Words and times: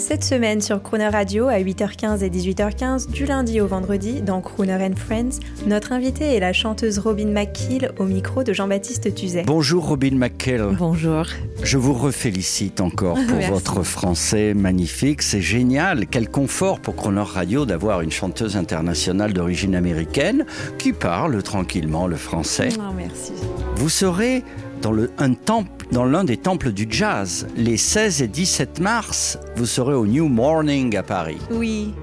Cette 0.00 0.24
semaine 0.24 0.60
sur 0.62 0.82
Crooner 0.82 1.08
Radio 1.08 1.46
à 1.48 1.58
8h15 1.58 2.24
et 2.24 2.30
18h15 2.30 3.10
du 3.12 3.26
lundi 3.26 3.60
au 3.60 3.66
vendredi 3.66 4.22
dans 4.22 4.40
Crooner 4.40 4.78
and 4.82 4.96
Friends, 4.96 5.38
notre 5.66 5.92
invitée 5.92 6.34
est 6.34 6.40
la 6.40 6.52
chanteuse 6.54 6.98
Robin 6.98 7.26
McKeel 7.26 7.92
au 7.98 8.04
micro 8.06 8.42
de 8.42 8.52
Jean-Baptiste 8.54 9.14
Tuzet. 9.14 9.44
Bonjour 9.46 9.86
Robin 9.86 10.16
McKell. 10.16 10.64
Bonjour. 10.78 11.26
Je 11.62 11.76
vous 11.78 11.92
refélicite 11.92 12.80
encore 12.80 13.14
pour 13.28 13.36
Merci. 13.36 13.50
votre 13.50 13.82
français 13.82 14.54
magnifique. 14.54 15.20
C'est 15.22 15.42
génial. 15.42 16.06
Quel 16.06 16.28
confort 16.30 16.80
pour 16.80 16.96
Croner 16.96 17.20
Radio 17.20 17.66
d'avoir 17.66 18.00
une 18.00 18.10
chanteuse 18.10 18.56
internationale 18.56 19.32
d'origine 19.34 19.74
américaine 19.76 20.46
qui 20.78 20.92
parle 20.94 21.40
tranquillement 21.42 22.06
le 22.06 22.16
français. 22.16 22.70
Oh, 22.78 22.92
merci. 22.96 23.32
Vous 23.76 23.90
serez 23.90 24.42
dans 24.82 24.92
le- 24.92 25.10
un 25.18 25.34
temple, 25.34 25.79
dans 25.92 26.04
l'un 26.04 26.24
des 26.24 26.36
temples 26.36 26.72
du 26.72 26.86
jazz. 26.88 27.46
Les 27.56 27.76
16 27.76 28.22
et 28.22 28.28
17 28.28 28.80
mars, 28.80 29.38
vous 29.56 29.66
serez 29.66 29.94
au 29.94 30.06
New 30.06 30.28
Morning 30.28 30.96
à 30.96 31.02
Paris. 31.02 31.38
Oui. 31.50 31.94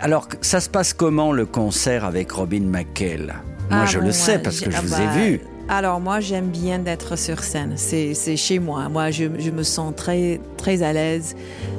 Alors, 0.00 0.28
ça 0.40 0.60
se 0.60 0.68
passe 0.68 0.92
comment 0.92 1.32
le 1.32 1.46
concert 1.46 2.04
avec 2.04 2.30
Robin 2.32 2.62
McKell 2.62 3.34
Moi, 3.70 3.80
Ah 3.82 3.86
je 3.86 3.98
bon, 3.98 4.06
le 4.06 4.12
sais 4.12 4.38
parce 4.38 4.60
que 4.60 4.70
je 4.70 4.76
ah 4.76 4.80
vous 4.82 4.90
bah, 4.90 5.02
ai 5.02 5.18
vu. 5.30 5.40
Alors 5.68 6.00
moi, 6.00 6.20
j'aime 6.20 6.48
bien 6.48 6.80
d'être 6.80 7.16
sur 7.16 7.42
scène. 7.44 7.74
C'est 7.76 8.14
c'est 8.14 8.36
chez 8.36 8.58
moi. 8.58 8.88
Moi, 8.88 9.10
je, 9.12 9.24
je 9.38 9.50
me 9.50 9.62
sens 9.62 9.94
très 9.96 10.40
très 10.56 10.82
à 10.82 10.92
l'aise. 10.92 11.36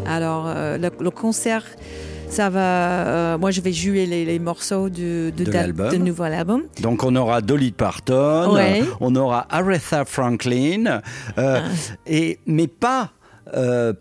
Alors 0.07 0.45
euh, 0.47 0.77
le, 0.77 0.89
le 0.99 1.11
concert, 1.11 1.65
ça 2.33 2.49
va. 2.49 3.07
euh, 3.07 3.37
moi, 3.37 3.51
je 3.51 3.61
vais 3.61 3.71
jouer 3.73 4.05
les, 4.05 4.25
les 4.25 4.39
morceaux 4.39 4.89
de 4.89 5.31
de, 5.35 5.43
De 5.43 5.97
nouvel 5.97 6.33
album. 6.33 6.63
Donc 6.81 7.03
on 7.03 7.15
aura 7.15 7.41
Dolly 7.41 7.71
Parton, 7.71 8.53
Ouais. 8.53 8.81
euh, 8.81 8.85
on 8.99 9.15
aura 9.15 9.45
Aretha 9.49 10.05
Franklin, 10.05 11.01
euh, 11.37 11.59
Ah. 11.61 11.61
et 12.05 12.39
mais 12.45 12.67
pas 12.67 13.11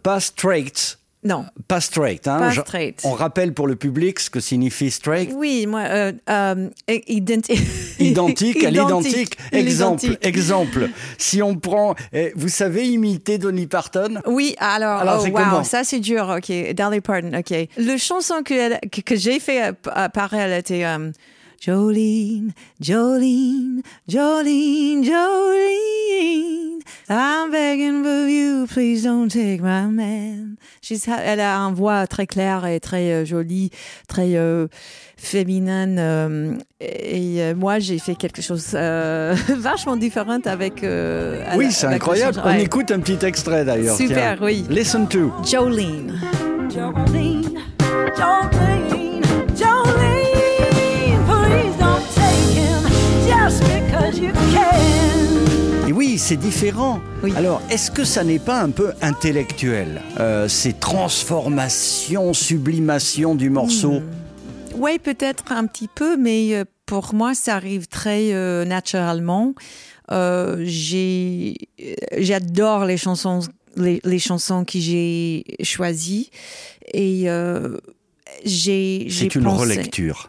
pas 0.03 0.19
straight, 0.21 0.99
Non, 1.25 1.45
pas 1.69 1.81
straight. 1.81 2.27
hein. 2.27 2.39
pas 2.39 2.51
Je- 2.51 2.61
straight. 2.63 3.01
On 3.05 3.13
rappelle 3.13 3.55
pour 3.55 3.69
le 3.69 3.77
public 3.77 4.19
ce 4.19 4.29
que 4.29 4.41
signifie 4.41 4.91
straight. 4.91 5.31
Oui, 5.35 5.67
moi, 5.69 5.83
euh, 5.83 6.13
euh, 6.29 6.69
identi- 7.09 7.61
Identique 8.01 8.65
à 8.65 8.71
l'identique. 8.71 9.37
Exemple, 9.53 10.17
exemple. 10.23 10.89
Si 11.19 11.41
on 11.41 11.55
prend, 11.55 11.95
eh, 12.13 12.33
vous 12.35 12.49
savez 12.49 12.89
imiter 12.89 13.39
Dolly 13.39 13.69
Parton? 13.69 14.21
Oui, 14.27 14.57
alors, 14.59 15.01
Alors, 15.01 15.25
oh, 15.25 15.31
wow, 15.59 15.63
ça 15.63 15.85
c'est 15.85 16.01
dur, 16.01 16.29
ok. 16.37 16.75
Dolly 16.75 17.01
Parton, 17.01 17.31
ok. 17.39 17.69
Le 17.77 17.97
chanson 17.97 18.43
que, 18.45 18.55
elle- 18.55 18.81
que, 18.91 19.01
que 19.01 19.15
j'ai 19.15 19.39
fait 19.39 19.63
euh, 19.69 19.73
euh, 19.97 20.09
par 20.09 20.35
elle 20.35 20.59
était 20.59 20.85
euh, 20.85 21.13
Jolene, 21.61 22.51
Jolene, 22.81 23.83
Jolene, 24.09 25.05
Jolene. 25.05 26.81
I'm 27.09 27.51
begging 27.53 28.03
for 28.03 28.29
you, 28.29 28.67
please 28.67 29.05
don't 29.05 29.29
take 29.31 29.61
my 29.63 29.87
man. 29.87 30.52
She's 30.83 31.07
ha- 31.09 31.21
elle 31.25 31.41
a 31.41 31.57
une 31.59 31.75
voix 31.75 32.07
très 32.07 32.27
claire 32.27 32.67
et 32.67 32.81
très 32.81 33.13
euh, 33.13 33.25
jolie, 33.25 33.71
très 34.09 34.35
euh, 34.37 34.67
féminine. 35.17 35.97
euh, 35.99 36.55
et 36.81 37.43
euh, 37.43 37.55
moi, 37.55 37.79
j'ai 37.79 37.99
fait 37.99 38.15
quelque 38.15 38.43
chose 38.43 38.71
euh, 38.75 39.35
vachement 39.57 39.97
différent 39.97 40.39
avec. 40.45 40.83
euh, 40.83 41.45
Oui, 41.57 41.71
c'est 41.73 41.87
incroyable. 41.87 42.41
On 42.45 42.49
Ouais. 42.49 42.63
écoute 42.63 42.91
un 42.91 43.01
petit 43.01 43.25
extrait 43.25 43.65
d'ailleurs. 43.65 43.97
Super, 43.97 44.37
tiens. 44.39 44.47
oui. 44.47 44.65
Listen 44.69 45.07
to. 45.09 45.33
Jolene, 45.45 46.21
Jolene, 46.75 47.43
Jolene, 48.17 49.12
oui, 56.13 56.19
c'est 56.19 56.37
différent. 56.37 57.01
Oui. 57.23 57.33
Alors, 57.37 57.63
est-ce 57.71 57.91
que 57.91 58.05
ça 58.05 58.23
n'est 58.23 58.39
pas 58.39 58.61
un 58.61 58.69
peu 58.69 58.93
intellectuel 59.01 60.03
euh, 60.21 60.47
Ces 60.47 60.75
transformations, 60.75 62.35
sublimations 62.35 63.35
du 63.35 63.49
morceau 63.49 64.03
Oui, 64.75 64.99
peut-être 64.99 65.53
un 65.53 65.67
petit 65.67 65.89
peu, 65.89 66.19
mais 66.19 66.55
euh, 66.55 66.65
pour 66.85 67.15
moi, 67.15 67.35
ça 67.35 67.55
arrive 67.57 67.87
très 67.89 68.35
euh, 68.35 68.67
naturellement. 68.67 69.55
Euh, 70.11 70.63
j'adore 72.19 72.85
les 72.85 72.99
chansons, 72.99 73.41
les, 73.77 74.03
les 74.05 74.19
chansons 74.19 74.67
que 74.67 74.79
j'ai 74.79 75.45
choisies 75.63 76.29
et 76.93 77.23
j'ai, 78.45 79.05
j'ai 79.09 79.11
C'est 79.11 79.35
une 79.35 79.45
pensé- 79.45 79.61
relecture 79.61 80.27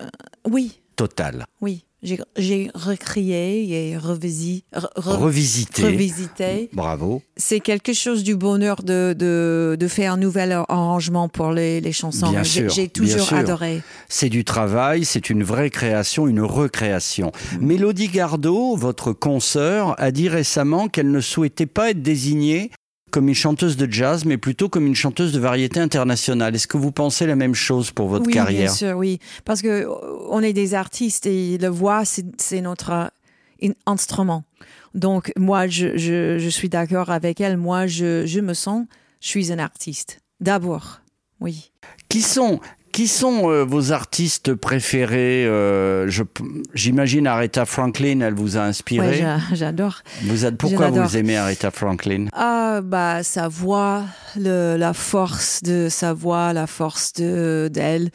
Oui, 0.49 0.79
totale. 0.95 1.45
oui. 1.59 1.83
J'ai, 2.03 2.69
recréé 2.73 3.91
et 3.91 3.97
revisi, 3.97 4.65
re- 4.75 4.87
re- 4.97 5.15
Revisité. 5.17 5.83
revisité. 5.83 6.69
Bravo. 6.73 7.21
C'est 7.37 7.59
quelque 7.61 7.93
chose 7.93 8.23
du 8.23 8.35
bonheur 8.35 8.83
de, 8.83 9.15
de, 9.17 9.77
de 9.79 9.87
faire 9.87 10.13
un 10.13 10.17
nouvel 10.17 10.51
arrangement 10.51 11.29
pour 11.29 11.51
les, 11.51 11.79
les 11.81 11.91
chansons. 11.93 12.33
J'ai- 12.43 12.89
toujours 12.89 13.33
adoré. 13.33 13.81
C'est 14.09 14.29
du 14.29 14.43
travail, 14.43 15.05
c'est 15.05 15.29
une 15.29 15.43
vraie 15.43 15.69
création, 15.69 16.27
une 16.27 16.41
recréation. 16.41 17.31
Mm. 17.59 17.65
Mélodie 17.65 18.07
Gardot, 18.09 18.75
votre 18.75 19.13
consoeur, 19.13 19.95
a 19.99 20.11
dit 20.11 20.27
récemment 20.29 20.87
qu'elle 20.89 21.09
ne 21.11 21.21
souhaitait 21.21 21.65
pas 21.65 21.91
être 21.91 22.01
désignée 22.01 22.69
comme 23.13 23.29
une 23.29 23.35
chanteuse 23.35 23.77
de 23.77 23.89
jazz, 23.89 24.25
mais 24.25 24.37
plutôt 24.39 24.69
comme 24.69 24.87
une 24.87 24.95
chanteuse 24.95 25.31
de 25.33 25.39
variété 25.39 25.79
internationale. 25.79 26.55
Est-ce 26.55 26.65
que 26.67 26.77
vous 26.77 26.91
pensez 26.91 27.27
la 27.27 27.35
même 27.35 27.53
chose 27.53 27.91
pour 27.91 28.07
votre 28.07 28.25
oui, 28.25 28.33
carrière? 28.33 28.63
bien 28.63 28.73
sûr, 28.73 28.97
oui. 28.97 29.19
Parce 29.45 29.61
que 29.61 29.67
euh, 29.67 29.93
on 30.31 30.41
est 30.41 30.51
des 30.53 30.73
artistes 30.73 31.27
et 31.27 31.59
la 31.59 31.69
voix, 31.69 32.03
c'est 32.05 32.61
notre 32.61 32.89
euh, 32.91 33.05
in- 33.61 33.73
instrument. 33.85 34.43
Donc, 34.95 35.31
moi, 35.37 35.67
je, 35.67 35.95
je, 35.95 36.39
je 36.39 36.49
suis 36.49 36.69
d'accord 36.69 37.11
avec 37.11 37.39
elle. 37.39 37.55
Moi, 37.57 37.85
je, 37.85 38.25
je 38.25 38.39
me 38.39 38.55
sens, 38.55 38.85
je 39.21 39.27
suis 39.27 39.51
un 39.51 39.59
artiste. 39.59 40.19
D'abord, 40.39 41.01
oui. 41.39 41.71
Qui 42.09 42.21
sont, 42.21 42.59
qui 42.93 43.07
sont 43.09 43.49
euh, 43.51 43.63
vos 43.65 43.91
artistes 43.91 44.53
préférés 44.53 45.45
euh, 45.45 46.09
J'imagine 46.73 47.27
Aretha 47.27 47.65
Franklin, 47.65 48.21
elle 48.21 48.35
vous 48.35 48.55
a 48.55 48.61
Ouais, 48.61 48.67
inspiré. 48.67 49.13
j'a- 49.17 49.39
j'adore. 49.53 50.01
vous 50.21 50.45
êtes, 50.45 50.57
pourquoi 50.57 50.89
vous 50.89 51.17
aimez 51.17 51.35
Aretha 51.35 51.71
Franklin? 51.71 52.27
Ah, 52.31 52.79
bah, 52.81 53.23
sa 53.23 53.47
voix, 53.49 54.03
le, 54.37 54.77
la 54.77 54.93
force 54.93 55.61
de 55.63 55.87
sa 55.89 56.13
voix, 56.13 56.53
la 56.53 56.67
force 56.67 57.11
de, 57.13 57.69
d'elle, 57.73 58.11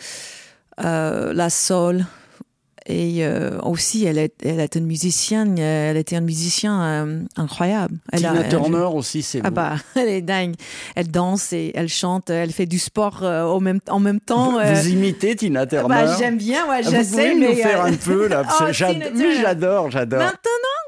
euh, 0.82 1.32
la 1.34 1.50
soul. 1.50 2.06
Et 2.90 3.18
euh, 3.20 3.58
aussi, 3.62 4.06
elle 4.06 4.16
est, 4.16 4.32
elle 4.42 4.60
est 4.60 4.74
une 4.74 4.86
musicienne, 4.86 5.56
euh, 5.58 5.90
elle 5.90 5.98
était 5.98 6.16
un 6.16 6.22
musicien 6.22 6.82
euh, 6.82 7.20
incroyable. 7.36 7.94
Elle 8.12 8.24
a- 8.24 8.30
Tina 8.30 8.40
elle- 8.44 8.48
Turner 8.48 8.88
aussi, 8.94 9.22
c'est 9.22 9.40
Ah 9.44 9.50
bah, 9.50 9.74
elle 9.94 10.08
est 10.08 10.22
dingue. 10.22 10.54
Elle 10.96 11.10
danse 11.10 11.52
et 11.52 11.70
elle 11.74 11.88
chante, 11.90 12.30
elle 12.30 12.50
fait 12.52 12.64
du 12.64 12.78
sport 12.78 13.20
euh, 13.22 13.44
au 13.44 13.60
même, 13.60 13.80
en 13.90 14.00
même 14.00 14.20
temps. 14.20 14.52
Vous, 14.52 14.58
euh. 14.58 14.72
vous 14.72 14.88
imitez 14.88 15.36
Tina 15.36 15.66
Turner 15.66 15.86
bah, 15.88 16.16
j'aime 16.18 16.38
bien, 16.38 16.66
ouais, 16.66 16.76
Ah, 16.78 16.82
Vous 16.82 16.90
pouvez 16.90 16.98
j'essaie, 17.04 17.34
nous 17.34 17.40
mais... 17.40 17.54
faire 17.56 17.84
euh, 17.84 17.88
un 17.88 17.94
peu 17.94 18.26
là 18.26 18.42
Oh, 18.60 18.64
j'adore, 18.72 19.90
j'adore. 19.90 20.20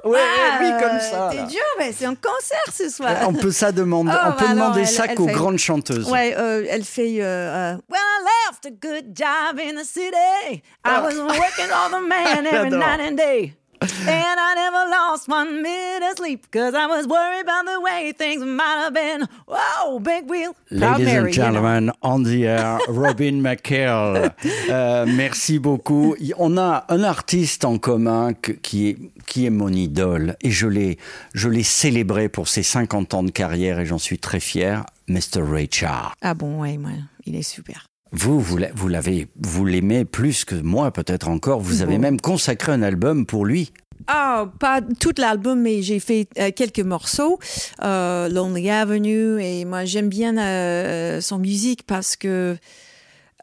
Ouais, 0.04 0.18
Ah, 0.18 0.58
oui, 0.60 0.70
comme 0.80 0.98
ça. 1.00 1.28
T'es 1.30 1.42
dur, 1.44 1.60
mais 1.78 1.92
c'est 1.92 2.06
un 2.06 2.14
concert 2.14 2.72
ce 2.72 2.88
soir. 2.88 3.14
On 3.28 3.34
peut 3.34 3.50
ça 3.50 3.70
demander, 3.72 4.12
Oh, 4.14 4.18
on 4.28 4.32
peut 4.32 4.44
alors, 4.46 4.54
demander 4.54 4.80
elle- 4.80 4.86
ça 4.88 5.08
qu'aux 5.08 5.26
fait- 5.28 5.32
grandes 5.34 5.58
chanteuses. 5.58 6.08
Ouais, 6.10 6.34
euh, 6.38 6.64
elle 6.70 6.84
fait. 6.84 7.18
Euh, 7.20 7.24
euh, 7.24 7.76
When 7.88 8.00
I 8.00 8.24
left 8.50 8.66
a 8.66 8.70
good 8.70 9.14
job 9.14 9.58
in 9.60 9.80
the 9.80 9.84
city, 9.84 10.62
I 10.86 11.00
was 11.02 11.14
working 11.16 11.68
the 11.68 12.08
man 12.08 12.47
every 12.50 12.70
night 12.70 13.00
and 13.00 13.16
day. 13.16 13.54
And 13.82 14.36
I 14.38 14.54
never 14.56 14.91
lost 15.10 15.28
one 15.28 15.62
minute 15.62 16.03
of 16.10 16.16
sleep 16.18 16.42
because 16.42 16.74
I 16.74 16.86
was 16.86 17.07
worried 17.07 17.42
about 17.42 17.65
the 17.66 17.80
way 17.80 18.12
things 18.12 18.45
might 18.45 18.78
have 18.84 18.95
been. 18.95 19.27
Whoa, 19.48 19.98
big 19.98 20.30
wheel. 20.30 20.54
Ladies 20.71 21.07
Mary, 21.07 21.16
and 21.18 21.34
you 21.34 21.42
know. 21.42 21.47
gentlemen, 21.47 21.92
on 22.03 22.22
the 22.22 22.47
air, 22.47 22.78
Robin 22.89 23.41
McHale. 23.42 24.33
Euh, 24.71 25.04
merci 25.07 25.59
beaucoup. 25.59 26.15
On 26.39 26.57
a 26.57 26.84
un 26.89 27.03
artiste 27.03 27.65
en 27.65 27.78
commun 27.78 28.34
que- 28.34 28.53
qui, 28.53 28.89
est, 28.91 28.97
qui 29.27 29.47
est 29.47 29.51
mon 29.51 29.68
idole 29.72 30.36
et 30.42 30.51
je 30.51 30.66
l'ai, 30.68 30.98
je 31.34 31.48
l'ai 31.48 31.63
célébré 31.65 32.28
pour 32.28 32.47
ses 32.48 32.63
50 32.63 33.15
ans 33.15 33.22
de 33.24 33.30
carrière 33.30 33.80
et 33.80 33.86
j'en 33.86 33.98
suis 33.98 34.18
très 34.18 34.39
fier, 34.39 34.84
Mr. 35.09 35.42
Ray 35.42 35.68
Charles. 35.71 36.13
Ah 36.22 36.34
bon, 36.34 36.60
ouais, 36.60 36.78
ouais, 36.78 37.01
il 37.27 37.34
est 37.36 37.42
super. 37.42 37.86
Vous, 38.13 38.41
vous 38.41 38.59
l'a- 38.59 38.71
vous 38.74 38.89
l'avez, 38.89 39.28
vous 39.41 39.65
l'aimez 39.65 40.04
plus 40.04 40.45
que 40.45 40.54
moi, 40.56 40.92
peut-être 40.92 41.28
encore. 41.28 41.60
Vous 41.60 41.83
avez 41.83 41.97
Bon. 41.97 42.03
même 42.03 42.21
consacré 42.21 42.72
un 42.72 42.83
album 42.83 43.27
pour 43.27 43.45
lui. 43.45 43.72
Ah, 44.12 44.51
pas 44.59 44.80
tout 44.98 45.12
l'album, 45.18 45.60
mais 45.60 45.83
j'ai 45.83 46.01
fait 46.01 46.27
euh, 46.39 46.51
quelques 46.54 46.80
morceaux, 46.80 47.39
euh, 47.84 48.28
Lonely 48.28 48.68
Avenue, 48.68 49.41
et 49.41 49.65
moi 49.65 49.84
j'aime 49.84 50.09
bien 50.09 50.36
euh, 50.36 51.21
son 51.21 51.39
musique 51.39 51.84
parce 51.86 52.16
que 52.16 52.57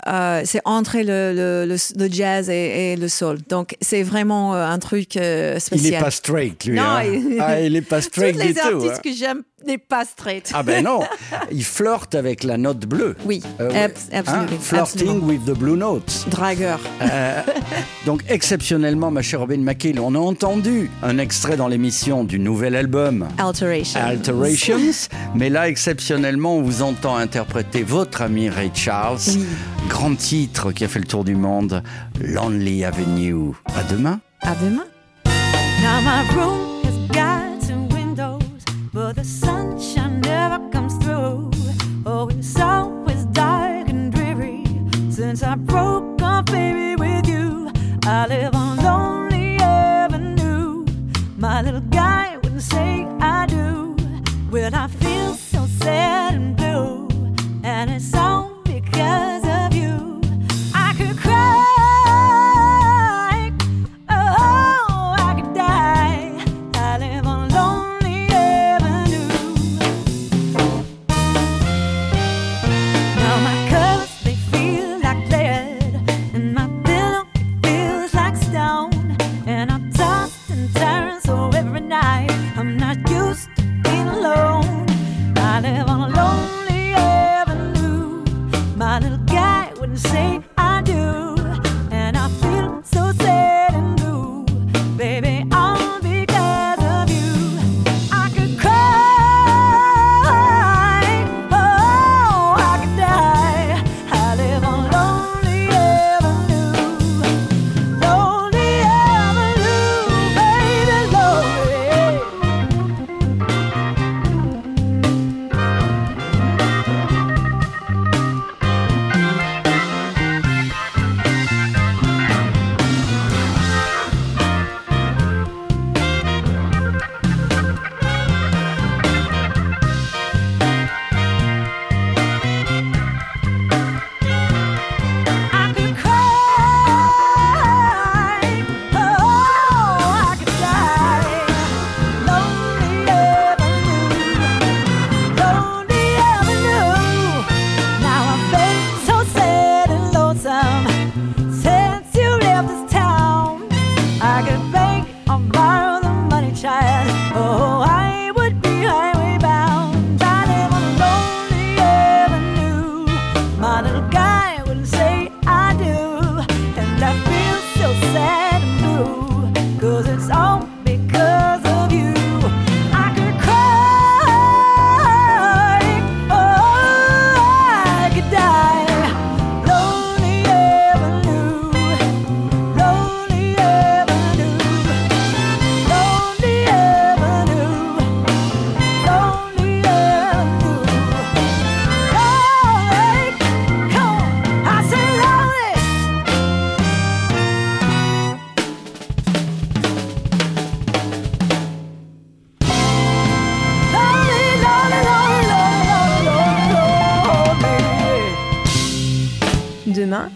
euh, 0.07 0.41
c'est 0.45 0.61
entre 0.65 0.97
le, 0.97 1.33
le, 1.33 1.65
le, 1.65 1.75
le 2.05 2.13
jazz 2.13 2.49
et, 2.49 2.91
et 2.91 2.95
le 2.97 3.07
soul. 3.07 3.39
Donc, 3.49 3.75
c'est 3.81 4.03
vraiment 4.03 4.53
un 4.53 4.77
truc 4.79 5.13
spécial. 5.13 5.71
Il 5.73 5.91
n'est 5.91 5.99
pas 5.99 6.11
straight, 6.11 6.65
lui. 6.65 6.75
Non, 6.75 6.83
hein. 6.83 7.03
il- 7.03 7.37
Ah, 7.39 7.59
il 7.61 7.73
n'est 7.73 7.81
pas 7.81 7.99
straight 8.09 8.35
Tous 8.35 8.41
les 8.41 8.53
du 8.53 8.59
tout. 8.59 8.67
artistes 8.67 8.93
hein. 8.97 9.01
que 9.03 9.11
j'aime 9.13 9.43
n'est 9.65 9.77
pas 9.77 10.05
straight. 10.05 10.51
Ah 10.53 10.61
ben 10.63 10.83
non, 10.83 10.99
il 11.51 11.63
flirte 11.63 12.13
avec 12.15 12.43
la 12.43 12.57
note 12.57 12.85
bleue. 12.85 13.15
Oui, 13.25 13.41
Euh, 13.59 13.69
ouais. 13.71 13.83
abs- 13.85 14.09
absolument, 14.13 14.43
Hein, 14.51 14.57
Flirting 14.59 14.79
absolument. 15.07 15.25
with 15.27 15.45
the 15.45 15.57
blue 15.57 15.75
notes. 15.77 16.25
Dragueur. 16.29 16.79
Euh, 17.01 17.41
donc 18.05 18.23
exceptionnellement, 18.29 19.09
ma 19.11 19.21
chère 19.21 19.39
Robin 19.41 19.57
McKill, 19.57 19.99
on 19.99 20.13
a 20.15 20.19
entendu 20.19 20.89
un 21.03 21.17
extrait 21.17 21.57
dans 21.57 21.67
l'émission 21.67 22.23
du 22.23 22.39
nouvel 22.39 22.75
album 22.75 23.27
Alteration. 23.37 23.99
Alterations, 23.99 24.77
mais 25.35 25.49
là 25.49 25.67
exceptionnellement, 25.69 26.57
on 26.57 26.61
vous 26.61 26.81
entend 26.83 27.15
interpréter 27.17 27.83
votre 27.83 28.21
ami 28.21 28.49
Ray 28.49 28.71
Charles, 28.73 29.19
Oui. 29.29 29.45
grand 29.89 30.15
titre 30.15 30.71
qui 30.71 30.83
a 30.83 30.87
fait 30.87 30.99
le 30.99 31.05
tour 31.05 31.23
du 31.23 31.35
monde, 31.35 31.81
Lonely 32.21 32.83
Avenue. 32.85 33.51
À 33.75 33.83
demain. 33.91 34.19
À 34.41 34.53
demain. 34.55 34.85
Now 35.25 36.01
my 36.01 36.35
room 36.35 36.66
since 45.17 45.41
I 45.41 45.55
broke 45.55 46.21
up, 46.21 46.45
baby, 46.45 46.95
with 46.95 47.27
you. 47.27 47.71
I 48.03 48.27
live 48.27 48.56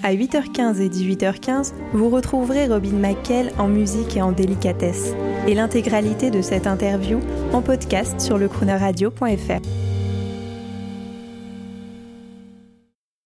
À 0.03 0.13
8h15 0.13 0.79
et 0.79 0.89
18h15, 0.89 1.73
vous 1.93 2.09
retrouverez 2.09 2.67
Robin 2.67 2.93
McKell 2.93 3.51
en 3.57 3.67
musique 3.67 4.17
et 4.17 4.21
en 4.21 4.31
délicatesse. 4.31 5.13
Et 5.47 5.53
l'intégralité 5.53 6.31
de 6.31 6.41
cette 6.41 6.67
interview 6.67 7.19
en 7.53 7.61
podcast 7.61 8.19
sur 8.19 8.37
lecroonerradio.fr. 8.37 9.90